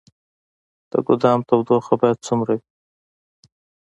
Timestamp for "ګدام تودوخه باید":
1.07-2.19